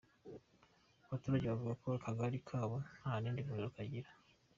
[1.05, 4.09] Abaturage bavuga ko akagari kabo nta rindi vuriro kagira.